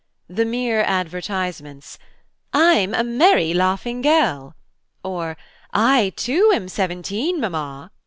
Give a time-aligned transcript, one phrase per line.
[0.27, 4.55] The mere advertisements–"I'm a merry laughing girl,"
[5.03, 5.37] or
[5.73, 7.91] "I too, am seventeen, Mamma!"